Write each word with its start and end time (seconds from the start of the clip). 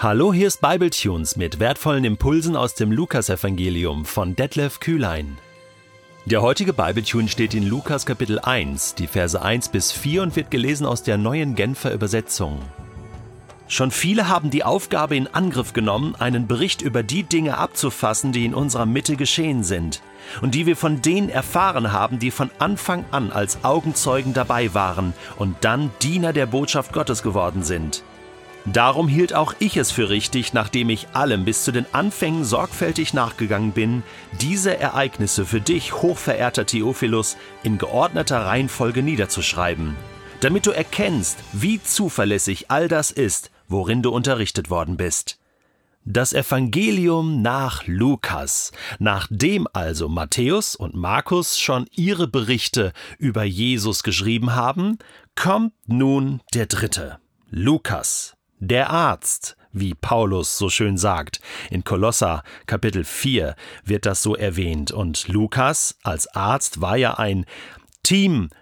Hallo, 0.00 0.32
hier 0.32 0.46
ist 0.46 0.60
Bibletunes 0.60 1.34
mit 1.34 1.58
wertvollen 1.58 2.04
Impulsen 2.04 2.54
aus 2.54 2.74
dem 2.76 2.92
Lukasevangelium 2.92 4.04
von 4.04 4.36
Detlef 4.36 4.78
Kühlein. 4.78 5.38
Der 6.24 6.40
heutige 6.40 6.72
Bibletune 6.72 7.26
steht 7.26 7.52
in 7.52 7.66
Lukas 7.66 8.06
Kapitel 8.06 8.38
1, 8.38 8.94
die 8.94 9.08
Verse 9.08 9.42
1 9.42 9.70
bis 9.70 9.90
4 9.90 10.22
und 10.22 10.36
wird 10.36 10.52
gelesen 10.52 10.86
aus 10.86 11.02
der 11.02 11.18
neuen 11.18 11.56
Genfer 11.56 11.92
Übersetzung. 11.92 12.60
Schon 13.66 13.90
viele 13.90 14.28
haben 14.28 14.50
die 14.50 14.62
Aufgabe 14.62 15.16
in 15.16 15.26
Angriff 15.26 15.72
genommen, 15.72 16.14
einen 16.14 16.46
Bericht 16.46 16.80
über 16.80 17.02
die 17.02 17.24
Dinge 17.24 17.58
abzufassen, 17.58 18.30
die 18.30 18.44
in 18.44 18.54
unserer 18.54 18.86
Mitte 18.86 19.16
geschehen 19.16 19.64
sind 19.64 20.00
und 20.42 20.54
die 20.54 20.66
wir 20.66 20.76
von 20.76 21.02
denen 21.02 21.28
erfahren 21.28 21.90
haben, 21.90 22.20
die 22.20 22.30
von 22.30 22.52
Anfang 22.60 23.04
an 23.10 23.32
als 23.32 23.64
Augenzeugen 23.64 24.32
dabei 24.32 24.72
waren 24.74 25.12
und 25.38 25.56
dann 25.62 25.90
Diener 26.02 26.32
der 26.32 26.46
Botschaft 26.46 26.92
Gottes 26.92 27.24
geworden 27.24 27.64
sind. 27.64 28.04
Darum 28.72 29.08
hielt 29.08 29.34
auch 29.34 29.54
ich 29.60 29.76
es 29.76 29.90
für 29.90 30.10
richtig, 30.10 30.52
nachdem 30.52 30.90
ich 30.90 31.08
allem 31.14 31.44
bis 31.44 31.64
zu 31.64 31.72
den 31.72 31.86
Anfängen 31.92 32.44
sorgfältig 32.44 33.14
nachgegangen 33.14 33.72
bin, 33.72 34.02
diese 34.40 34.78
Ereignisse 34.78 35.46
für 35.46 35.60
dich, 35.60 35.94
hochverehrter 35.94 36.66
Theophilus, 36.66 37.36
in 37.62 37.78
geordneter 37.78 38.44
Reihenfolge 38.44 39.02
niederzuschreiben, 39.02 39.96
damit 40.40 40.66
du 40.66 40.70
erkennst, 40.70 41.38
wie 41.52 41.82
zuverlässig 41.82 42.70
all 42.70 42.88
das 42.88 43.10
ist, 43.10 43.50
worin 43.68 44.02
du 44.02 44.10
unterrichtet 44.10 44.68
worden 44.70 44.96
bist. 44.96 45.38
Das 46.04 46.32
Evangelium 46.32 47.42
nach 47.42 47.86
Lukas. 47.86 48.72
Nachdem 48.98 49.66
also 49.72 50.08
Matthäus 50.08 50.74
und 50.74 50.94
Markus 50.94 51.58
schon 51.58 51.86
ihre 51.94 52.26
Berichte 52.28 52.92
über 53.18 53.44
Jesus 53.44 54.02
geschrieben 54.02 54.54
haben, 54.54 54.98
kommt 55.34 55.74
nun 55.86 56.40
der 56.54 56.66
dritte, 56.66 57.18
Lukas. 57.50 58.37
Der 58.60 58.90
Arzt, 58.90 59.56
wie 59.72 59.94
Paulus 59.94 60.58
so 60.58 60.68
schön 60.68 60.96
sagt. 60.96 61.40
In 61.70 61.84
Kolosser 61.84 62.42
Kapitel 62.66 63.04
4 63.04 63.54
wird 63.84 64.04
das 64.04 64.22
so 64.22 64.34
erwähnt. 64.34 64.90
Und 64.90 65.28
Lukas 65.28 65.96
als 66.02 66.26
Arzt 66.34 66.80
war 66.80 66.96
ja 66.96 67.14
ein 67.14 67.46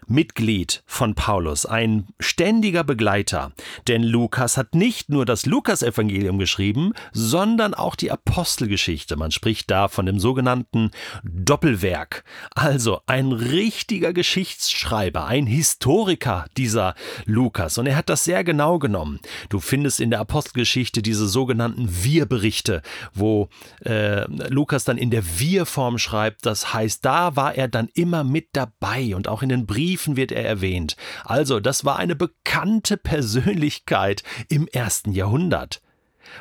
Teammitglied 0.06 0.82
von 0.86 1.14
Paulus, 1.14 1.66
ein 1.66 2.06
ständiger 2.20 2.84
Begleiter. 2.84 3.52
Denn 3.88 4.02
Lukas 4.02 4.56
hat 4.56 4.74
nicht 4.74 5.08
nur 5.08 5.24
das 5.24 5.46
Lukasevangelium 5.46 6.38
geschrieben, 6.38 6.92
sondern 7.12 7.74
auch 7.74 7.96
die 7.96 8.10
Apostelgeschichte. 8.10 9.16
Man 9.16 9.30
spricht 9.30 9.70
da 9.70 9.88
von 9.88 10.06
dem 10.06 10.18
sogenannten 10.18 10.90
Doppelwerk. 11.24 12.24
Also 12.54 13.00
ein 13.06 13.32
richtiger 13.32 14.12
Geschichtsschreiber, 14.12 15.26
ein 15.26 15.46
Historiker 15.46 16.46
dieser 16.56 16.94
Lukas. 17.24 17.78
Und 17.78 17.86
er 17.86 17.96
hat 17.96 18.08
das 18.08 18.24
sehr 18.24 18.44
genau 18.44 18.78
genommen. 18.78 19.20
Du 19.48 19.60
findest 19.60 20.00
in 20.00 20.10
der 20.10 20.20
Apostelgeschichte 20.20 21.02
diese 21.02 21.26
sogenannten 21.26 21.88
Wir-Berichte, 22.04 22.82
wo 23.12 23.48
äh, 23.84 24.24
Lukas 24.48 24.84
dann 24.84 24.98
in 24.98 25.10
der 25.10 25.38
Wir-Form 25.38 25.98
schreibt. 25.98 26.46
Das 26.46 26.72
heißt, 26.72 27.04
da 27.04 27.36
war 27.36 27.54
er 27.54 27.68
dann 27.68 27.88
immer 27.94 28.24
mit 28.24 28.48
dabei 28.52 29.14
und 29.14 29.28
auch 29.28 29.42
in 29.42 29.48
den 29.48 29.66
Briefen 29.66 29.95
wird 30.04 30.32
er 30.32 30.44
erwähnt. 30.44 30.96
Also, 31.24 31.60
das 31.60 31.84
war 31.84 31.96
eine 31.96 32.16
bekannte 32.16 32.96
Persönlichkeit 32.96 34.22
im 34.48 34.68
ersten 34.68 35.12
Jahrhundert. 35.12 35.80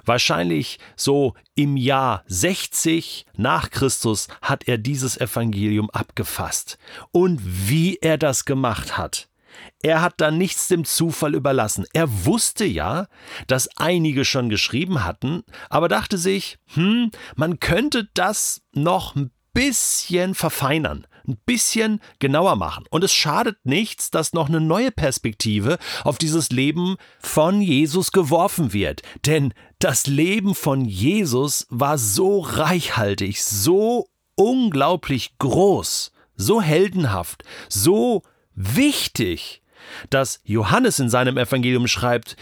Wahrscheinlich 0.04 0.80
so 0.96 1.36
im 1.56 1.78
Jahr 1.78 2.24
60 2.28 3.26
nach 3.38 3.70
Christus 3.70 4.28
hat 4.42 4.68
er 4.68 4.78
dieses 4.78 5.18
Evangelium 5.18 5.90
abgefasst. 5.90 6.78
Und 7.12 7.40
wie 7.44 7.98
er 7.98 8.18
das 8.18 8.46
gemacht 8.46 8.98
hat. 8.98 9.30
Er 9.82 10.02
hat 10.02 10.16
da 10.18 10.32
nichts 10.32 10.68
dem 10.68 10.84
Zufall 10.84 11.34
überlassen. 11.34 11.86
Er 11.94 12.26
wusste 12.26 12.66
ja, 12.66 13.08
dass 13.48 13.70
einige 13.78 14.26
schon 14.26 14.50
geschrieben 14.50 15.04
hatten, 15.06 15.44
aber 15.70 15.88
dachte 15.88 16.18
sich, 16.18 16.58
hm, 16.74 17.12
man 17.36 17.60
könnte 17.60 18.10
das 18.14 18.64
noch 18.74 19.16
ein 19.16 19.32
bisschen 19.56 20.36
verfeinern 20.36 21.08
ein 21.28 21.38
bisschen 21.46 22.02
genauer 22.20 22.56
machen. 22.56 22.86
Und 22.90 23.04
es 23.04 23.14
schadet 23.14 23.58
nichts, 23.64 24.12
dass 24.12 24.34
noch 24.34 24.48
eine 24.48 24.62
neue 24.62 24.92
Perspektive 24.92 25.78
auf 26.04 26.18
dieses 26.18 26.50
Leben 26.50 26.98
von 27.20 27.62
Jesus 27.62 28.12
geworfen 28.12 28.74
wird. 28.74 29.02
Denn 29.26 29.54
das 29.80 30.08
Leben 30.08 30.56
von 30.56 30.86
Jesus 30.86 31.68
war 31.70 31.98
so 31.98 32.40
reichhaltig, 32.40 33.44
so 33.44 34.08
unglaublich 34.36 35.38
groß, 35.40 36.12
so 36.36 36.62
heldenhaft, 36.62 37.44
so 37.70 38.24
wichtig, 38.54 39.62
dass 40.10 40.42
Johannes 40.44 41.00
in 41.00 41.10
seinem 41.10 41.38
Evangelium 41.38 41.88
schreibt, 41.88 42.36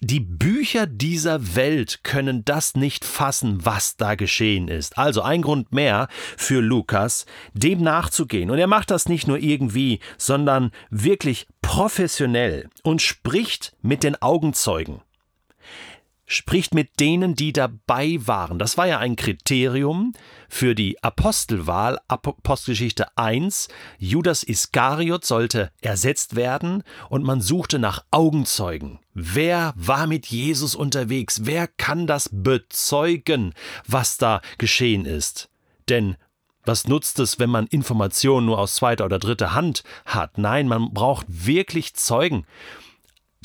die 0.00 0.20
Bücher 0.20 0.86
dieser 0.86 1.56
Welt 1.56 2.00
können 2.02 2.44
das 2.44 2.74
nicht 2.74 3.04
fassen, 3.04 3.64
was 3.64 3.96
da 3.96 4.14
geschehen 4.14 4.68
ist. 4.68 4.98
Also 4.98 5.22
ein 5.22 5.40
Grund 5.40 5.72
mehr 5.72 6.08
für 6.36 6.60
Lukas, 6.60 7.24
dem 7.54 7.82
nachzugehen. 7.82 8.50
Und 8.50 8.58
er 8.58 8.66
macht 8.66 8.90
das 8.90 9.08
nicht 9.08 9.26
nur 9.26 9.38
irgendwie, 9.38 10.00
sondern 10.18 10.70
wirklich 10.90 11.46
professionell 11.62 12.68
und 12.82 13.00
spricht 13.00 13.74
mit 13.80 14.02
den 14.02 14.20
Augenzeugen 14.20 15.00
spricht 16.26 16.74
mit 16.74 16.98
denen, 17.00 17.36
die 17.36 17.52
dabei 17.52 18.18
waren. 18.20 18.58
Das 18.58 18.76
war 18.76 18.86
ja 18.86 18.98
ein 18.98 19.16
Kriterium 19.16 20.12
für 20.48 20.74
die 20.74 21.02
Apostelwahl, 21.02 21.98
Apostelgeschichte 22.08 23.16
1. 23.16 23.68
Judas 23.98 24.42
Iskariot 24.42 25.24
sollte 25.24 25.70
ersetzt 25.80 26.36
werden 26.36 26.82
und 27.08 27.24
man 27.24 27.40
suchte 27.40 27.78
nach 27.78 28.04
Augenzeugen. 28.10 28.98
Wer 29.14 29.72
war 29.76 30.06
mit 30.06 30.26
Jesus 30.26 30.74
unterwegs? 30.74 31.42
Wer 31.44 31.68
kann 31.68 32.06
das 32.06 32.28
bezeugen, 32.32 33.54
was 33.86 34.18
da 34.18 34.42
geschehen 34.58 35.06
ist? 35.06 35.48
Denn 35.88 36.16
was 36.64 36.88
nutzt 36.88 37.20
es, 37.20 37.38
wenn 37.38 37.48
man 37.48 37.68
Informationen 37.68 38.46
nur 38.46 38.58
aus 38.58 38.74
zweiter 38.74 39.04
oder 39.04 39.20
dritter 39.20 39.54
Hand 39.54 39.84
hat? 40.04 40.36
Nein, 40.36 40.66
man 40.66 40.92
braucht 40.92 41.26
wirklich 41.28 41.94
Zeugen. 41.94 42.44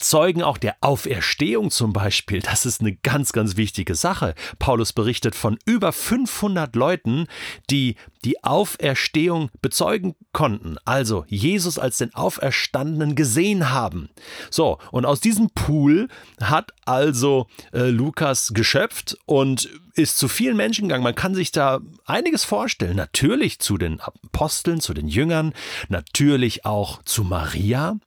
Zeugen 0.01 0.43
auch 0.43 0.57
der 0.57 0.75
Auferstehung 0.81 1.71
zum 1.71 1.93
Beispiel, 1.93 2.41
das 2.41 2.65
ist 2.65 2.81
eine 2.81 2.95
ganz, 2.95 3.31
ganz 3.31 3.55
wichtige 3.55 3.95
Sache. 3.95 4.35
Paulus 4.59 4.93
berichtet 4.93 5.35
von 5.35 5.57
über 5.65 5.91
500 5.91 6.75
Leuten, 6.75 7.27
die 7.69 7.95
die 8.25 8.43
Auferstehung 8.43 9.49
bezeugen 9.61 10.15
konnten, 10.33 10.77
also 10.85 11.25
Jesus 11.27 11.79
als 11.79 11.97
den 11.97 12.13
Auferstandenen 12.13 13.15
gesehen 13.15 13.71
haben. 13.71 14.09
So, 14.49 14.77
und 14.91 15.05
aus 15.05 15.21
diesem 15.21 15.49
Pool 15.49 16.07
hat 16.41 16.71
also 16.85 17.47
äh, 17.73 17.89
Lukas 17.89 18.51
geschöpft 18.53 19.17
und 19.25 19.69
ist 19.95 20.17
zu 20.17 20.27
vielen 20.27 20.57
Menschen 20.57 20.87
gegangen. 20.87 21.03
Man 21.03 21.15
kann 21.15 21.35
sich 21.35 21.51
da 21.51 21.79
einiges 22.05 22.43
vorstellen. 22.43 22.95
Natürlich 22.95 23.59
zu 23.59 23.77
den 23.77 23.99
Aposteln, 23.99 24.79
zu 24.79 24.93
den 24.93 25.07
Jüngern, 25.07 25.53
natürlich 25.89 26.65
auch 26.65 27.03
zu 27.03 27.23
Maria, 27.23 27.97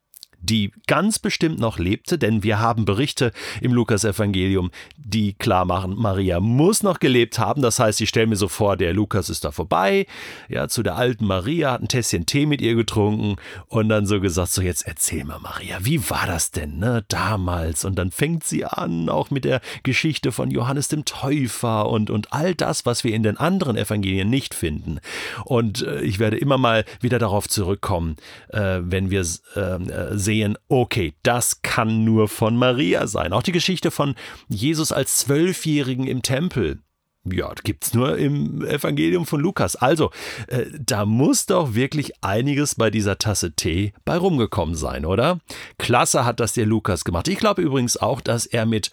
die 0.44 0.72
ganz 0.86 1.18
bestimmt 1.18 1.58
noch 1.58 1.78
lebte, 1.78 2.18
denn 2.18 2.42
wir 2.42 2.58
haben 2.58 2.84
Berichte 2.84 3.32
im 3.60 3.72
Lukasevangelium, 3.72 4.70
die 4.96 5.32
klar 5.32 5.64
machen, 5.64 5.94
Maria 5.96 6.40
muss 6.40 6.82
noch 6.82 7.00
gelebt 7.00 7.38
haben. 7.38 7.62
Das 7.62 7.78
heißt, 7.78 8.00
ich 8.00 8.08
stelle 8.08 8.26
mir 8.26 8.36
so 8.36 8.48
vor, 8.48 8.76
der 8.76 8.92
Lukas 8.92 9.28
ist 9.28 9.44
da 9.44 9.52
vorbei, 9.52 10.06
ja, 10.48 10.68
zu 10.68 10.82
der 10.82 10.96
alten 10.96 11.26
Maria, 11.26 11.72
hat 11.72 11.82
ein 11.82 11.88
Tässchen 11.88 12.26
Tee 12.26 12.46
mit 12.46 12.60
ihr 12.60 12.74
getrunken 12.74 13.36
und 13.68 13.88
dann 13.88 14.06
so 14.06 14.20
gesagt, 14.20 14.52
so 14.52 14.62
jetzt 14.62 14.86
erzähl 14.86 15.24
mal 15.24 15.38
Maria, 15.38 15.78
wie 15.82 16.10
war 16.10 16.26
das 16.26 16.50
denn, 16.50 16.78
ne, 16.78 17.04
damals? 17.08 17.84
Und 17.84 17.96
dann 17.96 18.10
fängt 18.10 18.44
sie 18.44 18.64
an, 18.64 19.08
auch 19.08 19.30
mit 19.30 19.44
der 19.44 19.60
Geschichte 19.82 20.32
von 20.32 20.50
Johannes 20.50 20.88
dem 20.88 21.04
Täufer 21.04 21.88
und, 21.88 22.10
und 22.10 22.32
all 22.32 22.54
das, 22.54 22.86
was 22.86 23.04
wir 23.04 23.14
in 23.14 23.22
den 23.22 23.36
anderen 23.36 23.76
Evangelien 23.76 24.28
nicht 24.28 24.54
finden. 24.54 25.00
Und 25.44 25.82
äh, 25.82 26.02
ich 26.02 26.18
werde 26.18 26.36
immer 26.36 26.58
mal 26.58 26.84
wieder 27.00 27.18
darauf 27.18 27.48
zurückkommen, 27.48 28.16
äh, 28.48 28.80
wenn 28.82 29.10
wir 29.10 29.20
äh, 29.20 30.16
sehen, 30.16 30.33
sehen, 30.34 30.58
okay, 30.68 31.14
das 31.22 31.62
kann 31.62 32.04
nur 32.04 32.26
von 32.28 32.56
Maria 32.56 33.06
sein. 33.06 33.32
Auch 33.32 33.42
die 33.42 33.52
Geschichte 33.52 33.92
von 33.92 34.16
Jesus 34.48 34.90
als 34.90 35.18
Zwölfjährigen 35.18 36.08
im 36.08 36.22
Tempel. 36.22 36.80
Ja, 37.24 37.52
gibt's 37.62 37.94
nur 37.94 38.18
im 38.18 38.66
Evangelium 38.66 39.26
von 39.26 39.40
Lukas. 39.40 39.76
Also, 39.76 40.10
äh, 40.48 40.66
da 40.78 41.06
muss 41.06 41.46
doch 41.46 41.74
wirklich 41.74 42.12
einiges 42.22 42.74
bei 42.74 42.90
dieser 42.90 43.16
Tasse 43.16 43.52
Tee 43.52 43.94
bei 44.04 44.16
rumgekommen 44.16 44.74
sein, 44.74 45.06
oder? 45.06 45.38
Klasse 45.78 46.24
hat 46.24 46.40
das 46.40 46.52
der 46.52 46.66
Lukas 46.66 47.04
gemacht. 47.04 47.28
Ich 47.28 47.38
glaube 47.38 47.62
übrigens 47.62 47.96
auch, 47.96 48.20
dass 48.20 48.44
er 48.44 48.66
mit, 48.66 48.90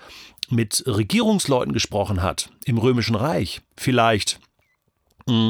mit 0.50 0.84
Regierungsleuten 0.86 1.74
gesprochen 1.74 2.22
hat 2.22 2.52
im 2.66 2.78
Römischen 2.78 3.16
Reich. 3.16 3.62
Vielleicht 3.76 4.40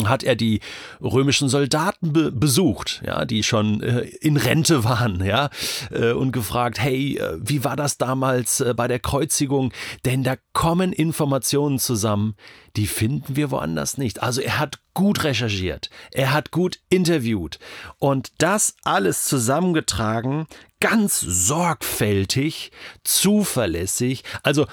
hat 0.07 0.23
er 0.23 0.35
die 0.35 0.59
römischen 1.01 1.49
Soldaten 1.49 2.13
be 2.13 2.31
besucht, 2.31 3.01
ja, 3.05 3.25
die 3.25 3.43
schon 3.43 3.81
äh, 3.81 4.01
in 4.21 4.37
Rente 4.37 4.83
waren, 4.83 5.23
ja, 5.23 5.49
äh, 5.91 6.11
und 6.11 6.31
gefragt, 6.31 6.79
hey, 6.79 7.17
äh, 7.17 7.37
wie 7.39 7.63
war 7.63 7.75
das 7.75 7.97
damals 7.97 8.61
äh, 8.61 8.73
bei 8.75 8.87
der 8.87 8.99
Kreuzigung? 8.99 9.73
Denn 10.05 10.23
da 10.23 10.35
kommen 10.53 10.93
Informationen 10.93 11.79
zusammen, 11.79 12.35
die 12.75 12.87
finden 12.87 13.35
wir 13.35 13.51
woanders 13.51 13.97
nicht. 13.97 14.23
Also 14.23 14.41
er 14.41 14.59
hat 14.59 14.79
gut 14.93 15.23
recherchiert, 15.23 15.89
er 16.11 16.33
hat 16.33 16.51
gut 16.51 16.79
interviewt 16.89 17.59
und 17.99 18.31
das 18.37 18.75
alles 18.83 19.25
zusammengetragen, 19.25 20.47
ganz 20.79 21.19
sorgfältig, 21.19 22.71
zuverlässig. 23.03 24.23
Also 24.43 24.67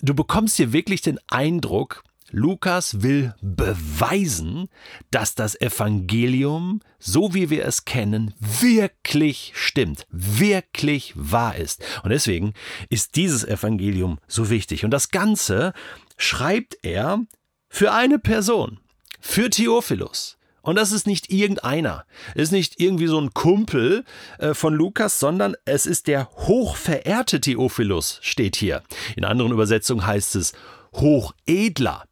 du 0.00 0.14
bekommst 0.14 0.56
hier 0.56 0.72
wirklich 0.72 1.02
den 1.02 1.18
Eindruck, 1.28 2.04
Lukas 2.36 3.02
will 3.02 3.34
beweisen, 3.40 4.68
dass 5.10 5.34
das 5.34 5.58
Evangelium, 5.58 6.82
so 6.98 7.32
wie 7.32 7.48
wir 7.48 7.64
es 7.64 7.86
kennen, 7.86 8.34
wirklich 8.38 9.52
stimmt, 9.54 10.06
wirklich 10.10 11.14
wahr 11.16 11.56
ist. 11.56 11.82
Und 12.02 12.10
deswegen 12.10 12.52
ist 12.90 13.16
dieses 13.16 13.42
Evangelium 13.42 14.18
so 14.28 14.50
wichtig. 14.50 14.84
Und 14.84 14.90
das 14.90 15.08
Ganze 15.08 15.72
schreibt 16.18 16.76
er 16.82 17.24
für 17.70 17.94
eine 17.94 18.18
Person, 18.18 18.80
für 19.18 19.48
Theophilus. 19.48 20.36
Und 20.60 20.76
das 20.76 20.92
ist 20.92 21.06
nicht 21.06 21.32
irgendeiner. 21.32 22.04
Ist 22.34 22.52
nicht 22.52 22.78
irgendwie 22.78 23.06
so 23.06 23.18
ein 23.18 23.32
Kumpel 23.32 24.04
äh, 24.38 24.52
von 24.52 24.74
Lukas, 24.74 25.18
sondern 25.18 25.54
es 25.64 25.86
ist 25.86 26.06
der 26.06 26.28
hochverehrte 26.32 27.40
Theophilus, 27.40 28.18
steht 28.20 28.56
hier. 28.56 28.82
In 29.16 29.24
anderen 29.24 29.52
Übersetzungen 29.52 30.06
heißt 30.06 30.36
es 30.36 30.52
Hochedler. 30.92 32.04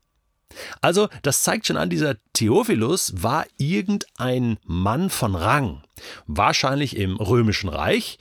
Also, 0.81 1.09
das 1.23 1.43
zeigt 1.43 1.67
schon 1.67 1.77
an, 1.77 1.91
dieser 1.91 2.17
Theophilus 2.33 3.15
war 3.17 3.47
irgendein 3.57 4.59
Mann 4.65 5.11
von 5.11 5.35
Rang, 5.35 5.83
wahrscheinlich 6.27 6.97
im 6.97 7.17
römischen 7.17 7.69
Reich, 7.69 8.19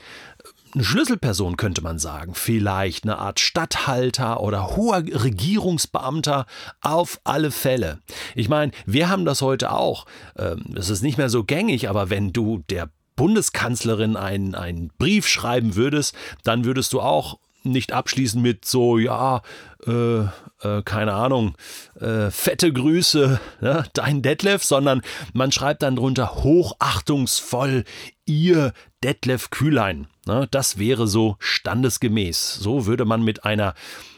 eine 0.74 0.83
Schlüsselperson 0.83 1.56
könnte 1.56 1.83
man 1.83 2.00
sagen, 2.00 2.33
vielleicht 2.33 3.03
eine 3.03 3.19
Art 3.19 3.39
Statthalter 3.39 4.41
oder 4.41 4.75
hoher 4.75 5.03
Regierungsbeamter, 5.06 6.47
auf 6.81 7.19
alle 7.24 7.51
Fälle. 7.51 8.00
Ich 8.33 8.50
meine, 8.50 8.71
wir 8.85 9.09
haben 9.09 9.25
das 9.25 9.41
heute 9.41 9.71
auch. 9.71 10.06
Ähm, 10.35 10.74
es 10.75 10.89
ist 10.89 11.03
nicht 11.03 11.18
mehr 11.18 11.30
so 11.30 11.44
gängig, 11.44 11.89
aber 11.89 12.09
wenn 12.09 12.33
du 12.33 12.63
der 12.69 12.89
Bundeskanzlerin 13.15 14.18
einen, 14.18 14.56
einen 14.56 14.89
Brief 14.97 15.27
schreiben 15.27 15.75
würdest, 15.75 16.15
dann 16.44 16.65
würdest 16.65 16.91
du 16.94 17.01
auch 17.01 17.38
nicht 17.63 17.94
abschließen 17.94 18.42
mit 18.42 18.65
so, 18.65 18.98
ja, 18.98 19.42
äh, 19.86 20.19
äh, 20.19 20.81
keine 20.86 21.13
Ahnung, 21.13 21.56
äh, 22.00 22.30
fette 22.31 22.71
Grüße, 22.71 23.39
ne, 23.62 23.86
dein 23.94 24.21
Detlef, 24.21 24.63
sondern 24.63 25.01
man 25.33 25.51
schreibt 25.51 25.83
dann 25.83 25.95
drunter 25.95 26.36
hochachtungsvoll, 26.36 27.83
ihr 28.25 28.74
Detlef 29.04 29.50
Kühlein. 29.50 30.07
Ne, 30.25 30.48
das 30.51 30.77
wäre 30.77 31.07
so 31.07 31.36
standesgemäß. 31.39 32.56
So 32.56 32.86
würde 32.86 33.04
man 33.04 33.24
mit 33.24 33.44
einer 33.44 33.74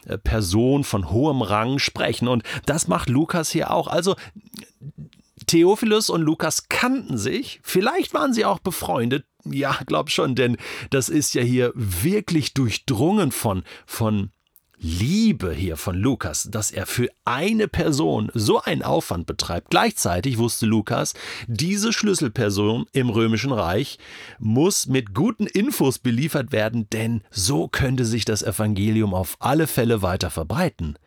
äh, 0.06 0.18
Person 0.18 0.84
von 0.84 1.10
hohem 1.10 1.42
Rang 1.42 1.80
sprechen. 1.80 2.28
Und 2.28 2.44
das 2.64 2.86
macht 2.86 3.08
Lukas 3.08 3.50
hier 3.50 3.72
auch. 3.72 3.88
Also 3.88 4.14
Theophilus 5.46 6.08
und 6.08 6.22
Lukas 6.22 6.68
kannten 6.68 7.18
sich, 7.18 7.60
vielleicht 7.62 8.14
waren 8.14 8.32
sie 8.32 8.44
auch 8.44 8.58
befreundet, 8.58 9.26
ja, 9.44 9.78
glaub 9.86 10.10
schon, 10.10 10.34
denn 10.34 10.56
das 10.90 11.08
ist 11.08 11.34
ja 11.34 11.42
hier 11.42 11.72
wirklich 11.74 12.54
durchdrungen 12.54 13.30
von, 13.30 13.62
von 13.84 14.30
Liebe 14.78 15.54
hier 15.54 15.76
von 15.76 15.96
Lukas, 15.96 16.48
dass 16.50 16.70
er 16.70 16.84
für 16.84 17.08
eine 17.24 17.66
Person 17.66 18.30
so 18.34 18.60
einen 18.60 18.82
Aufwand 18.82 19.26
betreibt. 19.26 19.70
Gleichzeitig 19.70 20.36
wusste 20.36 20.66
Lukas, 20.66 21.14
diese 21.46 21.92
Schlüsselperson 21.92 22.86
im 22.92 23.08
römischen 23.08 23.52
Reich 23.52 23.98
muss 24.38 24.86
mit 24.86 25.14
guten 25.14 25.46
Infos 25.46 25.98
beliefert 25.98 26.52
werden, 26.52 26.90
denn 26.90 27.22
so 27.30 27.68
könnte 27.68 28.04
sich 28.04 28.26
das 28.26 28.42
Evangelium 28.42 29.14
auf 29.14 29.36
alle 29.38 29.66
Fälle 29.66 30.02
weiter 30.02 30.28
verbreiten. 30.28 30.98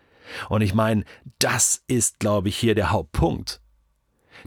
Und 0.50 0.62
ich 0.62 0.74
meine, 0.74 1.04
das 1.38 1.84
ist, 1.88 2.20
glaube 2.20 2.50
ich, 2.50 2.58
hier 2.58 2.74
der 2.74 2.92
Hauptpunkt. 2.92 3.62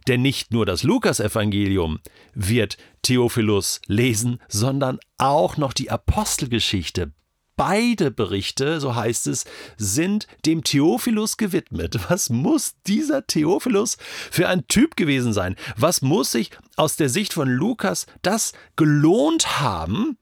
Denn 0.09 0.23
nicht 0.23 0.53
nur 0.53 0.67
das 0.67 0.83
Lukasevangelium 0.83 2.01
wird 2.35 2.77
Theophilus 3.03 3.81
lesen, 3.87 4.41
sondern 4.49 4.99
auch 5.19 5.57
noch 5.57 5.73
die 5.73 5.91
Apostelgeschichte. 5.91 7.13
Beide 7.57 8.11
Berichte, 8.11 8.81
so 8.81 8.95
heißt 8.95 9.27
es, 9.27 9.45
sind 9.77 10.27
dem 10.47 10.65
Theophilus 10.65 11.37
gewidmet. 11.37 11.99
Was 12.09 12.31
muss 12.31 12.75
dieser 12.87 13.27
Theophilus 13.27 13.99
für 14.31 14.49
ein 14.49 14.67
Typ 14.69 14.97
gewesen 14.97 15.33
sein? 15.33 15.57
Was 15.77 16.01
muss 16.01 16.33
sich 16.33 16.51
aus 16.77 16.97
der 16.97 17.11
Sicht 17.11 17.35
von 17.35 17.49
Lukas 17.49 18.07
das 18.23 18.53
gelohnt 18.77 19.61
haben, 19.61 20.17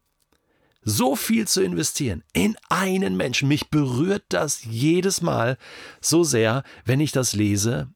so 0.83 1.15
viel 1.15 1.47
zu 1.47 1.63
investieren 1.63 2.25
in 2.33 2.57
einen 2.69 3.17
Menschen? 3.17 3.47
Mich 3.47 3.71
berührt 3.71 4.25
das 4.31 4.65
jedes 4.65 5.23
Mal 5.23 5.57
so 6.01 6.25
sehr, 6.25 6.65
wenn 6.85 6.99
ich 6.99 7.13
das 7.13 7.33
lese 7.33 7.89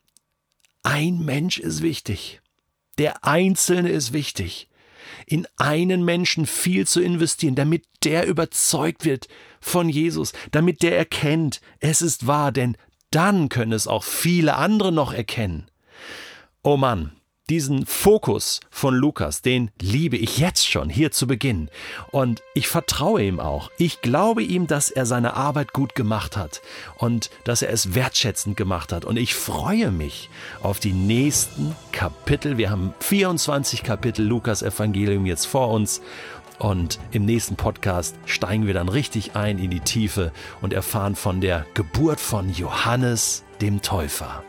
ein 0.84 1.24
Mensch 1.24 1.58
ist 1.58 1.82
wichtig. 1.82 2.40
Der 2.98 3.24
Einzelne 3.24 3.88
ist 3.90 4.12
wichtig. 4.12 4.68
In 5.26 5.46
einen 5.56 6.04
Menschen 6.04 6.46
viel 6.46 6.86
zu 6.86 7.00
investieren, 7.00 7.54
damit 7.56 7.84
der 8.04 8.26
überzeugt 8.26 9.04
wird 9.04 9.26
von 9.60 9.88
Jesus, 9.88 10.32
damit 10.52 10.82
der 10.82 10.96
erkennt, 10.96 11.60
es 11.80 12.02
ist 12.02 12.26
wahr, 12.26 12.52
denn 12.52 12.76
dann 13.10 13.48
können 13.48 13.72
es 13.72 13.86
auch 13.86 14.04
viele 14.04 14.56
andere 14.56 14.92
noch 14.92 15.12
erkennen. 15.12 15.66
Oh 16.62 16.76
Mann, 16.76 17.12
diesen 17.50 17.84
Fokus 17.84 18.60
von 18.70 18.94
Lukas, 18.94 19.42
den 19.42 19.70
liebe 19.80 20.16
ich 20.16 20.38
jetzt 20.38 20.66
schon 20.66 20.88
hier 20.88 21.10
zu 21.10 21.26
Beginn. 21.26 21.68
Und 22.10 22.42
ich 22.54 22.68
vertraue 22.68 23.22
ihm 23.22 23.38
auch. 23.38 23.70
Ich 23.76 24.00
glaube 24.00 24.42
ihm, 24.42 24.66
dass 24.66 24.90
er 24.90 25.04
seine 25.04 25.34
Arbeit 25.34 25.72
gut 25.72 25.94
gemacht 25.94 26.36
hat 26.36 26.62
und 26.96 27.30
dass 27.44 27.62
er 27.62 27.70
es 27.70 27.94
wertschätzend 27.94 28.56
gemacht 28.56 28.92
hat. 28.92 29.04
Und 29.04 29.18
ich 29.18 29.34
freue 29.34 29.90
mich 29.90 30.30
auf 30.62 30.80
die 30.80 30.92
nächsten 30.92 31.76
Kapitel. 31.92 32.56
Wir 32.56 32.70
haben 32.70 32.94
24 33.00 33.82
Kapitel 33.82 34.24
Lukas 34.24 34.62
Evangelium 34.62 35.26
jetzt 35.26 35.46
vor 35.46 35.70
uns. 35.70 36.00
Und 36.58 37.00
im 37.10 37.24
nächsten 37.24 37.56
Podcast 37.56 38.16
steigen 38.26 38.66
wir 38.66 38.74
dann 38.74 38.88
richtig 38.88 39.34
ein 39.34 39.58
in 39.58 39.70
die 39.70 39.80
Tiefe 39.80 40.32
und 40.62 40.72
erfahren 40.72 41.16
von 41.16 41.40
der 41.40 41.66
Geburt 41.74 42.20
von 42.20 42.48
Johannes 42.48 43.44
dem 43.60 43.82
Täufer. 43.82 44.44